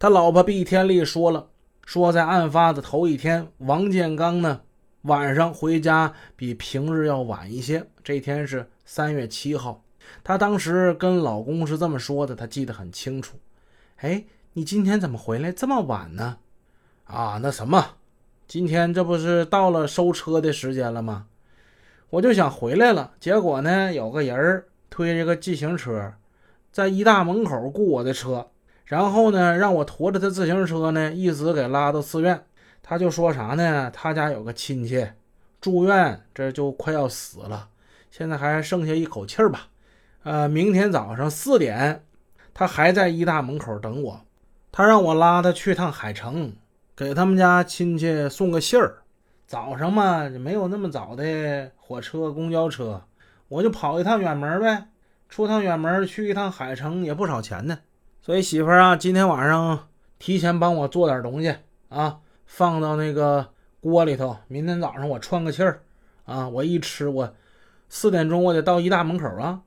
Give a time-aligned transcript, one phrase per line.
[0.00, 1.48] 他老婆毕天丽说了，
[1.84, 4.60] 说在案发的头一天，王建刚呢
[5.02, 7.84] 晚上回家比平日要晚一些。
[8.04, 9.82] 这天是三月七号，
[10.22, 13.38] 他当时跟老公是这么说的，他记得很清楚。
[13.96, 16.36] 哎，你今天怎么回来这么晚呢？
[17.02, 17.96] 啊，那什么，
[18.46, 21.26] 今天这不是到了收车的时间了吗？
[22.10, 26.14] 我就想回来了，结果呢，有个人推着个自行车，
[26.70, 28.46] 在一大门口雇我的车。
[28.88, 32.42] 然后呢，让我驮着他自行车呢，一直给拉到寺院。
[32.82, 33.90] 他就说啥呢？
[33.94, 35.06] 他家有个亲戚
[35.60, 37.68] 住院，这就快要死了，
[38.10, 39.68] 现在还剩下一口气儿吧。
[40.22, 42.02] 呃，明天早上四点，
[42.54, 44.20] 他还在医大门口等我。
[44.72, 46.54] 他让我拉他去趟海城，
[46.96, 49.02] 给他们家亲戚送个信儿。
[49.46, 53.02] 早上嘛，没有那么早的火车、公交车，
[53.48, 54.88] 我就跑一趟远门呗。
[55.28, 57.80] 出趟远门去一趟海城也不少钱呢。
[58.28, 61.56] 所以媳妇儿啊，今天晚上提前帮我做点东西
[61.88, 64.36] 啊，放到那个锅里头。
[64.48, 65.80] 明天早上我串个气儿
[66.26, 67.34] 啊，我一吃我
[67.88, 69.62] 四点钟我得到一大门口啊。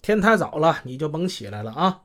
[0.00, 2.00] 天太早了，你就甭起来了啊！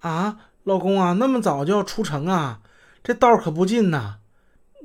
[0.00, 2.62] 啊，老公啊，那么早就要出城啊？
[3.04, 4.16] 这道可不近呐，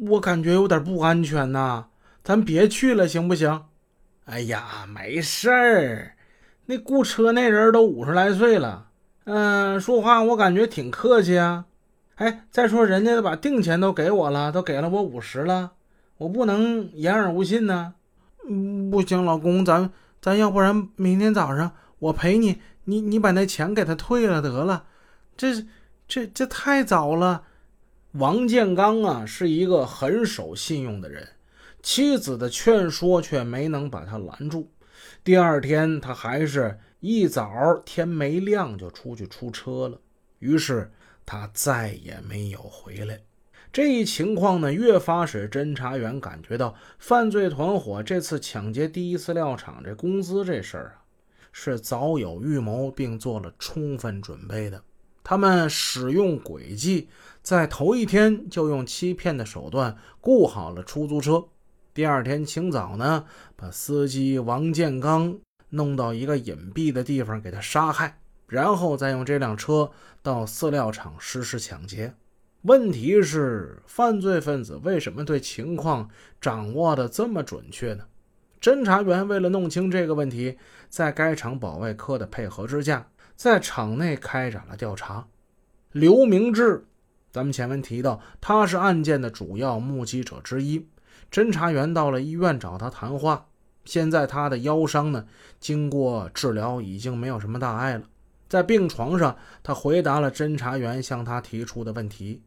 [0.09, 1.87] 我感觉有点不安全呐。
[2.23, 3.63] 咱别去了，行不行？
[4.25, 6.13] 哎呀，没事儿，
[6.67, 8.88] 那雇车那人都五十来岁了。
[9.31, 11.65] 嗯，说话我感觉挺客气啊。
[12.15, 15.73] 哎，再说人家把定钱都给我了，都给了我五十了，
[16.17, 17.93] 我不能言而无信呢。
[18.49, 24.85] 嗯，不行，老公，咱咱要不然明天早上我陪你，你你把那钱给他退了得了。
[25.37, 25.63] 这
[26.07, 27.43] 这这太早了。
[28.13, 31.29] 王建刚啊，是一个很守信用的人，
[31.83, 34.71] 妻子的劝说却没能把他拦住。
[35.23, 36.79] 第二天，他还是。
[37.01, 40.01] 一早天没亮就出去出车了，
[40.39, 40.91] 于是
[41.25, 43.21] 他再也没有回来。
[43.71, 51.07] 这一情况呢，越发使侦查员感觉到犯罪团伙这次抢劫第一饲料厂这工资这事儿啊，
[51.53, 54.83] 是早有预谋并做了充分准备的。
[55.23, 57.07] 他们使用诡计，
[57.41, 61.45] 在头一天就用欺骗的手段雇好了出租车，
[61.99, 63.25] 第二天清早呢，
[63.57, 65.37] 把司机王建刚。
[65.71, 69.91] 弄到一个隐蔽的地方给他杀害，然后再用这辆车
[70.23, 72.13] 到饲料厂实施抢劫。
[72.61, 76.09] 问题是，犯罪分子为什么对情况
[76.39, 78.05] 掌握的这么准确呢？
[78.61, 80.57] 侦查员为了弄清这个问题，
[80.87, 85.27] 在该厂保卫科的配合之下，在厂内开展了调查。
[85.91, 86.85] 刘明志，
[87.29, 90.87] 咱们前文提到，他是案件的主要目击者之一。
[91.31, 93.47] 侦查员到了医院找他谈话。
[93.85, 95.25] 现在他的腰伤呢，
[95.59, 98.03] 经过治疗已经没有什么大碍了。
[98.47, 102.43] 在病床上，他回答了侦查员向他提出的问题。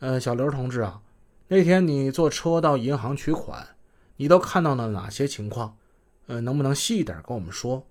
[0.00, 1.02] 呃，小刘同志啊，
[1.48, 3.68] 那天你坐车到银行取款，
[4.16, 5.76] 你都看到了哪些情况？
[6.26, 7.86] 呃，能不能细一点跟我们说？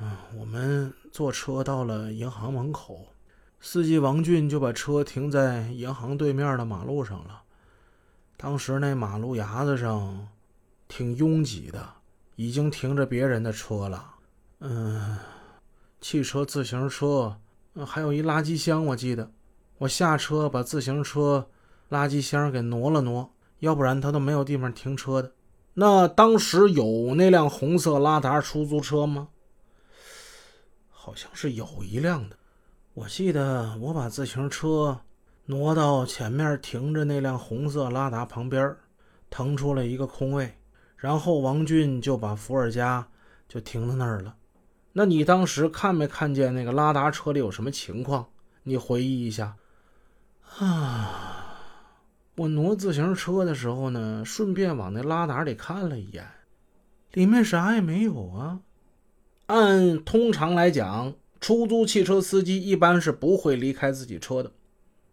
[0.00, 3.06] 嗯，我们坐车到了银行门口，
[3.60, 7.43] 司机王俊就把车停在银行对面的马路上了。
[8.36, 10.28] 当时那马路牙子上。
[10.86, 11.94] 挺拥挤的，
[12.36, 14.14] 已经停着别人的车了。
[14.60, 15.18] 嗯，
[16.00, 17.40] 汽车、自行车，
[17.86, 18.84] 还有一垃圾箱。
[18.84, 19.32] 我记得
[19.78, 21.48] 我下车把自行车、
[21.90, 25.32] 垃圾箱给挪了挪，要不然他都没有地方停车的。
[25.72, 29.28] 那当时有那辆红色拉达出租车吗？
[30.90, 32.36] 好像是有一辆的。
[32.92, 35.00] 我记得我把自行车
[35.46, 38.74] 挪到前面停着那辆红色拉达旁边，
[39.28, 40.54] 腾出了一个空位。
[40.96, 43.06] 然后王俊就把伏尔加
[43.46, 44.36] 就停在那儿了。
[44.94, 48.26] 那你当时看没看见那个拉达车里有什么情况？
[48.62, 49.56] 你回忆一下。
[50.56, 51.58] 啊，
[52.36, 56.26] 我挪自行车的时候呢，顺便往那拉达里看了一眼，
[57.12, 58.60] 里面啥也没有啊。
[59.46, 64.50] 按通常来讲，出租汽车司机一般是不会离开自己车的。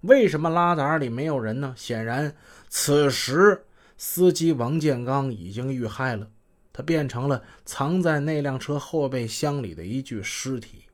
[0.02, 1.74] 为什么拉达里没有人呢？
[1.78, 2.36] 显然，
[2.70, 3.66] 此时。
[4.04, 6.28] 司机王建刚已经遇害了，
[6.74, 10.86] 他变成了藏在那辆车后备箱里的一具尸体。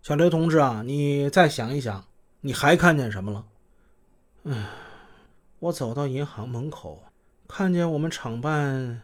[0.00, 2.02] 小刘同志啊，你再想一想，
[2.40, 3.44] 你还看见什么了？
[4.44, 4.64] 嗯，
[5.58, 7.02] 我走到银行门口，
[7.46, 9.02] 看见我们厂办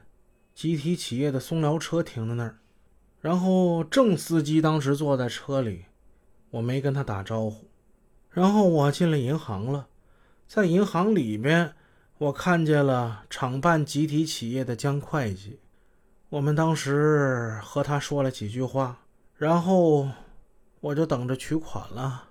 [0.54, 2.56] 集体企业的松疗车停在那儿，
[3.20, 5.84] 然后郑司机当时坐在车里，
[6.48, 7.68] 我没跟他打招呼，
[8.36, 9.86] 然后我进了银行了，
[10.46, 11.72] 在银行里面。
[12.18, 15.60] 我看见了厂办集体企业的江会计，
[16.28, 18.98] 我们当时和他说了几句话，
[19.36, 20.08] 然后
[20.80, 22.25] 我就等着取款了。